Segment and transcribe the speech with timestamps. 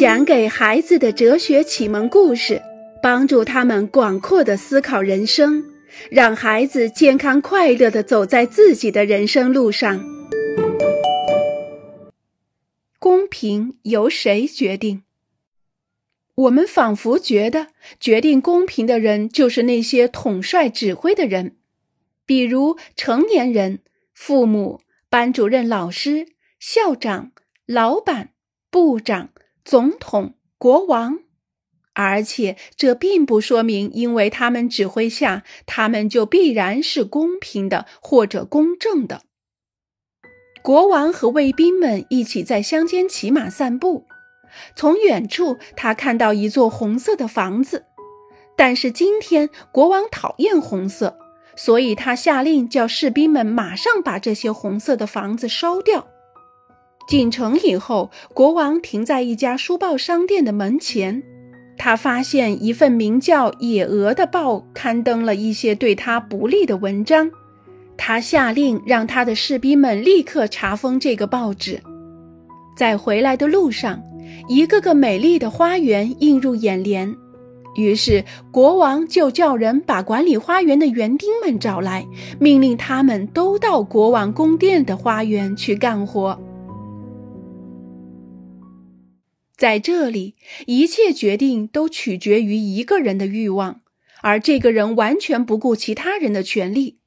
[0.00, 2.62] 讲给孩子的哲学启蒙故事，
[3.02, 5.62] 帮助他们广阔的思考人生，
[6.10, 10.02] 让孩子健康快乐的走在自己的人生路上。
[12.98, 15.02] 公平由谁决定？
[16.34, 17.66] 我们仿佛觉得，
[18.00, 21.56] 决定公平的人就是那些统帅指挥的人，
[22.24, 23.80] 比如成年人、
[24.14, 24.80] 父母、
[25.10, 26.28] 班主任、老师、
[26.58, 27.32] 校长、
[27.66, 28.30] 老板、
[28.70, 29.28] 部长。
[29.70, 31.20] 总统、国王，
[31.94, 39.22] 而且这并不说明，因为他们指挥下，他们就必然是公平的或者公正的。
[40.60, 44.06] 国王和卫兵们一起在乡间骑马散步，
[44.74, 47.84] 从远处他看到一座红色的房子，
[48.56, 51.16] 但是今天国王讨厌红色，
[51.54, 56.08] 所以他下令叫士兵们马上把这些红色的房子烧掉。
[57.10, 61.24] 进城以后，国王停在一家书报商店的门前。
[61.76, 67.28] 他发现一份名叫《野鹅》的报刊登了一些对他不利的文章。
[67.96, 71.80] 他下令让他的士兵们立刻查封这个报纸。
[72.76, 74.00] 在回来的路上，
[74.48, 77.12] 一个个美丽的花园映入眼帘。
[77.74, 82.06] 于是国王就叫人把管理花园的园丁们找来，
[82.38, 86.40] 命令他们都到国王宫殿的花园去干活。
[89.60, 93.82] 在这里，一切决定都取决于一个人的欲望，
[94.22, 97.00] 而这个人完全不顾其他人的权利。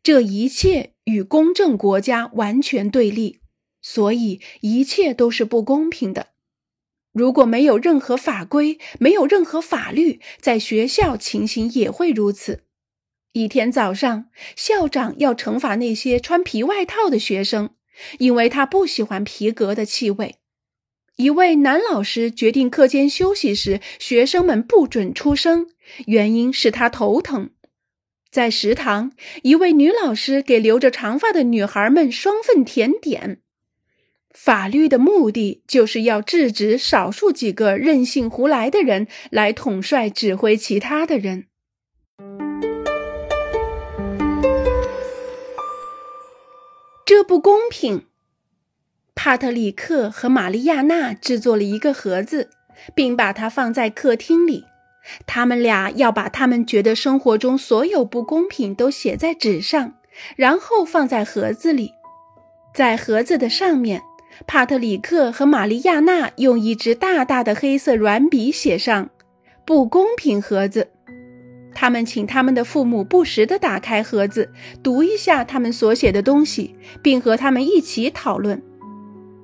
[0.00, 3.40] 这一切与公正国家完全对立，
[3.82, 6.28] 所以一切都是不公平的。
[7.12, 12.62] 如果没有任何法规，没有任何法律，在学校情形也会如此。
[13.32, 17.70] 一天早上，校长要惩罚那些穿皮外套的学生，
[18.18, 20.36] 因为他不喜欢皮革的气味。
[21.20, 25.66] 一位男老师决定课间休息时，学生们不准出声，
[26.06, 27.50] 原因是他头疼。
[28.30, 29.12] 在食堂，
[29.42, 33.42] 一位女老师给留着长发的女孩们双份甜点。
[34.30, 41.48] 法律的目的就是要制止少数几个任性胡来的人来统帅指挥其他的人。
[47.04, 48.06] 这不公平。
[49.14, 52.50] 帕特里克和玛丽亚娜制作了一个盒子，
[52.94, 54.64] 并把它放在客厅里。
[55.26, 59.94] 他们俩要把他们觉得生活中所有不公平都写在纸上，
[60.36, 61.92] 然后放在盒子里。
[62.74, 64.02] 在盒子的上面，
[64.46, 69.10] 帕特里克和玛丽亚娜用一支大大的黑色软笔写上
[69.66, 70.88] “不公平盒子”。
[71.74, 78.62] 他们请他们的父母不时地打开盒子，读一下他们所写的东西，并和他们一起讨论。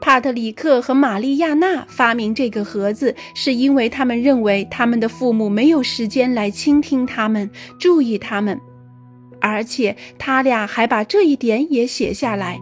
[0.00, 8.58] 帕特里克和玛丽亚娜发明这个盒子，是因为他们认为他们的父母没有时间来倾听他们、注意他们，
[9.40, 12.58] 而且他俩还把这一点也写下来。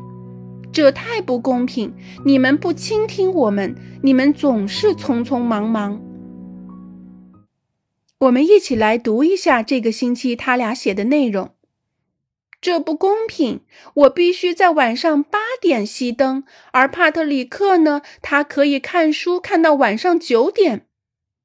[0.70, 1.92] 这太不公平！
[2.24, 6.00] 你们不倾听我们，你们总是匆匆忙忙。
[8.20, 11.52] 我们一起来读一下这个星期他俩写的内容。
[12.60, 13.60] 这不公平！
[13.94, 16.42] 我必须在晚上八点熄灯，
[16.72, 18.02] 而帕特里克呢？
[18.20, 20.86] 他可以看书看到晚上九点。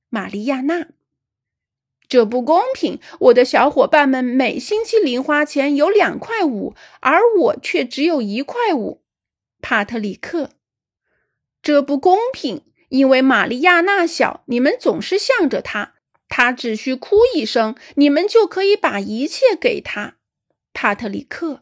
[0.09, 0.87] 玛丽亚娜，
[2.07, 2.99] 这不公平！
[3.19, 9.03] 我的小伙伴们每星期零花钱有两块五，而我却只有一块五。
[9.61, 10.49] 帕特里克，
[11.61, 12.63] 这不公平！
[12.89, 15.93] 因为玛丽亚娜小，你们总是向着她，
[16.27, 20.15] 她只需哭一声，你们就可以把一切给她。
[20.73, 21.61] 帕特里克，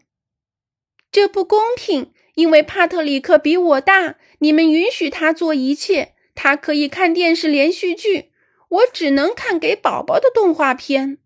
[1.11, 4.15] 这不公平，因为帕特里克比我大。
[4.39, 8.31] 你们允许他做一切，他可以看电视连续剧，
[8.69, 11.19] 我只能看给宝宝的动画片。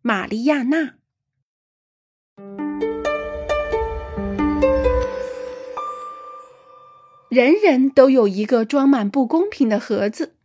[0.00, 0.94] 玛利亚娜，
[7.28, 10.35] 人人都有一个装满不公平的盒子。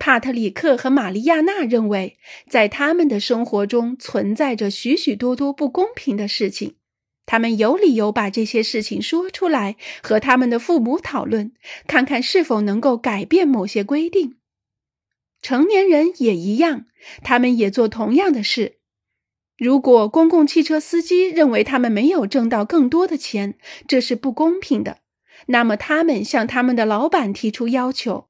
[0.00, 2.16] 帕特里克和玛丽亚娜认为，
[2.48, 6.76] 在他们的生活中存在着许许多多不公平的事情。
[7.26, 11.52] 他们有理由把这些事情说出来，和他们的父母讨论，
[11.86, 14.36] 看看是否能够改变某些规定。
[15.42, 16.86] 成年人也一样，
[17.22, 18.78] 他们也做同样的事。
[19.58, 25.00] 如果公共汽车司机认为他们没有挣到更多的钱，这是不公平的，
[25.48, 28.29] 那么他们向他们的老板提出要求。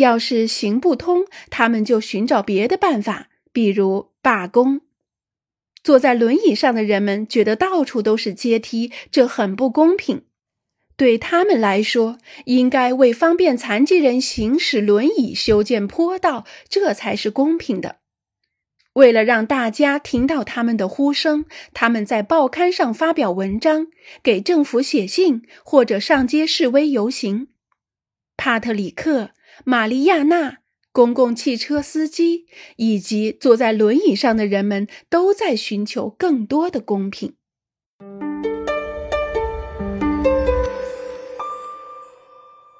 [0.00, 4.80] 要是行不通，他们就寻找别的办法，比如罢工。
[5.82, 10.24] 坐在轮椅上的人们觉得到处都是阶梯，这很不公平。
[10.96, 17.96] 对他们来说，应该为方便残疾人行驶轮椅修建坡道，这才是公平的。
[18.94, 23.86] 为了让大家听到他们的呼声，他们在报刊上发表文章，
[24.22, 27.48] 给政府写信，或者上街示威游行。
[28.36, 29.30] 帕特里克、
[29.64, 30.58] 玛丽亚娜、
[30.92, 32.46] 公共汽车司机
[32.76, 37.34] 以及坐在轮椅上的人们都在寻求更多的公平。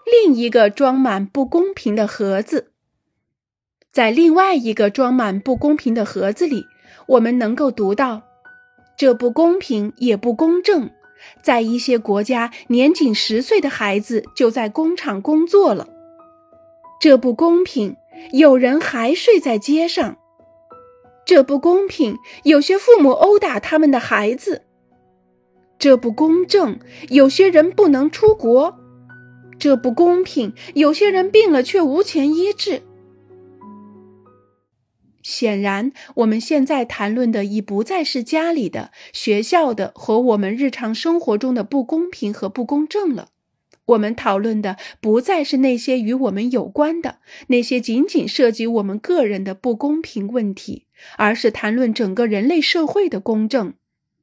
[0.05, 2.73] 另一个装满不公平的盒子，
[3.91, 6.65] 在另外一个装满不公平的盒子里，
[7.09, 8.23] 我们能够读到：
[8.97, 10.91] 这不公平也不公正。
[11.43, 15.87] 在一些国家，年仅十岁的孩子就在工厂工作了。
[17.01, 17.97] 这不公平，
[18.33, 20.19] 有人还睡在街上。
[21.25, 24.67] 这不公平，有些父母殴打他们的孩子。
[25.79, 28.79] 这不公正，有些人不能出国。
[29.59, 30.53] 这不公平！
[30.75, 32.83] 有些人病了却无钱医治。
[35.23, 43.29] 显然，我们现在谈论的已不再是家里的、学校的和我们日常生活中的不公平和不公正了。
[43.91, 53.75] 我们讨论的不再是那些与我们有关的、那些仅仅涉及我们个人的不公平问题，而是谈论整个人类社会的公正。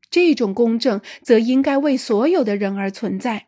[0.10, 3.48] 这种公正则应该为所有的人而存在。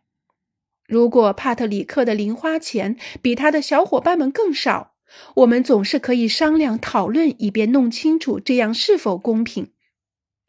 [0.88, 4.94] 如果帕特里克的零花钱比他的小伙伴们更少，
[5.36, 9.72] 我们总是可以商量讨论，以便弄清楚这样是否公平。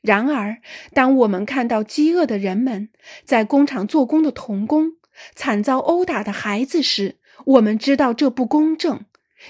[0.02, 0.62] 然而，
[0.94, 2.88] 当我们看到饥饿的人们、
[3.24, 4.94] 在工厂做工的童工、
[5.34, 9.04] 惨遭殴打的孩子时，我们知道这不公正。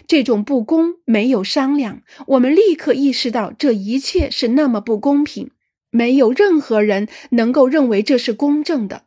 [0.07, 5.51] 这种不公没有商量，我们立刻意识到这一切是那么不公平，
[5.91, 9.03] 没有任何人能够认为这是公正的。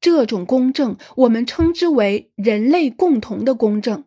[0.00, 4.04] 这种公正，我们称之为人类共同的公正。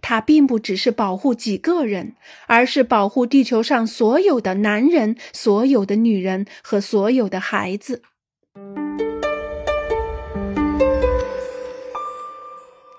[0.00, 2.14] 它并不只是保护几个人，
[2.46, 8.02] 而是保护地球上所有的男人、所有的女人和所有的孩子。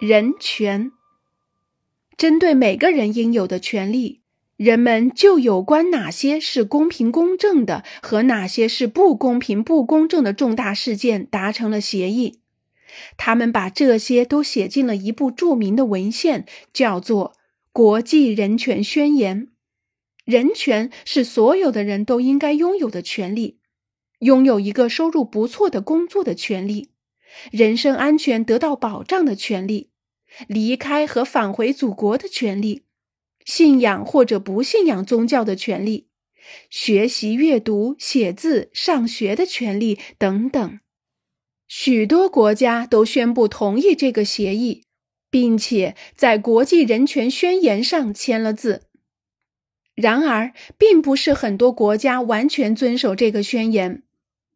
[0.06, 0.92] 人权，
[2.18, 4.20] 针对每个人应有的权利，
[4.58, 12.42] 人们就有关哪些是公平公正的和哪些是不公平不公正的重大事件达成了协议。
[13.16, 17.30] 他们把这些都写进了一部著名的文献，叫做
[17.72, 19.48] 《国际人权宣言》。
[20.26, 23.60] 人权是所有的人都应该拥有的权利：
[24.20, 26.90] 拥有一个收入不错的工作的权利，
[27.52, 29.92] 人身安全得到保障的权利，
[30.48, 32.84] 离开和返回祖国的权利，
[33.46, 36.08] 信仰或者不信仰宗教的权利，
[36.70, 40.80] 学习、阅读、写字、上学的权利等等。
[41.68, 44.84] 许多国家都宣布同意这个协议，
[45.30, 48.84] 并且在国际人权宣言上签了字。
[49.96, 54.04] 然而，并不是很多国家完全遵守这个宣言。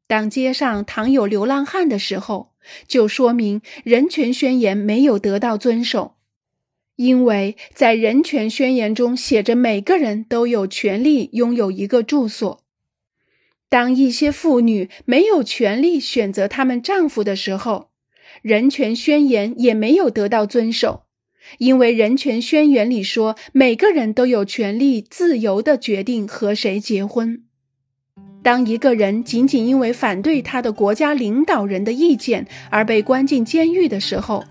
[0.07, 2.53] 当街上躺有流浪汉的时候，
[2.88, 6.16] 就说明人权宣言没有得到遵守，
[6.96, 12.64] 因为在人权宣言中写着每个人都有权利拥有一个住所。
[13.69, 17.90] 当一些妇女没有权利选择他们丈夫的时候，
[18.42, 21.04] 人权宣言也没有得到遵守，
[21.58, 27.46] 因为人权宣言里说每个人都有权利自由地决定和谁结婚。
[28.47, 34.42] 当一个人仅仅因为反对他的国家领导人的意见而被关进监狱的时候，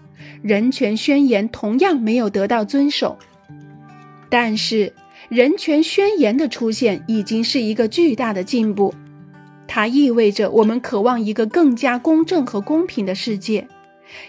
[0.42, 3.16] 人权宣言同样没有得到遵守。
[4.28, 4.92] 但是，
[5.30, 8.92] 人权宣言的出现已经是一个巨大的进步。
[9.66, 13.66] 它意味着我们渴望一个更加公正和公平的世界，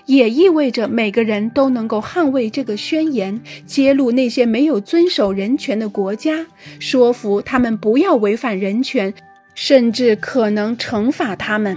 [0.05, 6.45] 也意味着每个人都能够捍卫这个宣言，揭露那些没有遵守人权的国家，
[6.79, 9.13] 说服他们不要违反人权，
[9.57, 11.75] 甚至可能惩罚他们。